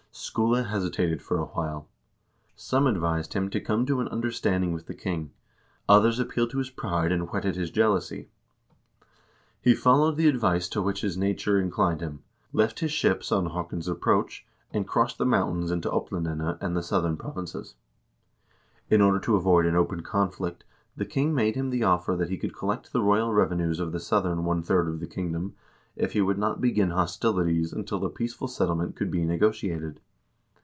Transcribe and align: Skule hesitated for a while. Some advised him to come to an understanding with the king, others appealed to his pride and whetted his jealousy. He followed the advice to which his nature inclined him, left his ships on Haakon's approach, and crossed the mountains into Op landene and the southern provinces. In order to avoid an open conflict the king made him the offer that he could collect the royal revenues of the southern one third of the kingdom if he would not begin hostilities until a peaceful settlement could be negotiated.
Skule 0.13 0.63
hesitated 0.65 1.21
for 1.21 1.37
a 1.39 1.45
while. 1.45 1.87
Some 2.53 2.85
advised 2.85 3.33
him 3.33 3.49
to 3.49 3.61
come 3.61 3.85
to 3.85 4.01
an 4.01 4.09
understanding 4.09 4.73
with 4.73 4.87
the 4.87 4.93
king, 4.93 5.31
others 5.87 6.19
appealed 6.19 6.49
to 6.51 6.57
his 6.57 6.69
pride 6.69 7.13
and 7.13 7.29
whetted 7.29 7.55
his 7.55 7.71
jealousy. 7.71 8.27
He 9.61 9.73
followed 9.73 10.17
the 10.17 10.27
advice 10.27 10.67
to 10.69 10.81
which 10.81 10.99
his 10.99 11.17
nature 11.17 11.59
inclined 11.61 12.01
him, 12.01 12.23
left 12.51 12.81
his 12.81 12.91
ships 12.91 13.31
on 13.31 13.47
Haakon's 13.47 13.87
approach, 13.87 14.45
and 14.71 14.85
crossed 14.85 15.17
the 15.17 15.25
mountains 15.25 15.71
into 15.71 15.89
Op 15.89 16.09
landene 16.09 16.57
and 16.59 16.75
the 16.75 16.83
southern 16.83 17.15
provinces. 17.15 17.75
In 18.89 18.99
order 19.01 19.19
to 19.19 19.37
avoid 19.37 19.65
an 19.65 19.77
open 19.77 20.01
conflict 20.01 20.65
the 20.95 21.05
king 21.05 21.33
made 21.33 21.55
him 21.55 21.69
the 21.69 21.85
offer 21.85 22.17
that 22.17 22.29
he 22.29 22.37
could 22.37 22.53
collect 22.55 22.91
the 22.91 23.01
royal 23.01 23.33
revenues 23.33 23.79
of 23.79 23.93
the 23.93 23.99
southern 23.99 24.43
one 24.43 24.61
third 24.61 24.89
of 24.89 24.99
the 24.99 25.07
kingdom 25.07 25.55
if 25.93 26.13
he 26.13 26.21
would 26.21 26.37
not 26.37 26.61
begin 26.61 26.91
hostilities 26.91 27.73
until 27.73 28.05
a 28.05 28.09
peaceful 28.09 28.47
settlement 28.47 28.95
could 28.95 29.11
be 29.11 29.25
negotiated. 29.25 29.99